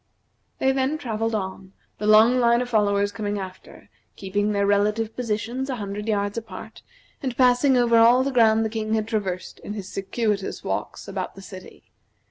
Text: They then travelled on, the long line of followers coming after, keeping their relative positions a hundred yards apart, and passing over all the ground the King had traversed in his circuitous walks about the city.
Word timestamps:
They 0.57 0.71
then 0.71 0.97
travelled 0.97 1.35
on, 1.35 1.73
the 1.99 2.07
long 2.07 2.39
line 2.39 2.59
of 2.63 2.69
followers 2.69 3.11
coming 3.11 3.37
after, 3.37 3.87
keeping 4.15 4.51
their 4.51 4.65
relative 4.65 5.15
positions 5.15 5.69
a 5.69 5.75
hundred 5.75 6.07
yards 6.07 6.39
apart, 6.39 6.81
and 7.21 7.37
passing 7.37 7.77
over 7.77 7.97
all 7.99 8.23
the 8.23 8.31
ground 8.31 8.65
the 8.65 8.69
King 8.69 8.95
had 8.95 9.07
traversed 9.07 9.59
in 9.59 9.73
his 9.73 9.93
circuitous 9.93 10.63
walks 10.63 11.07
about 11.07 11.35
the 11.35 11.43
city. 11.43 11.91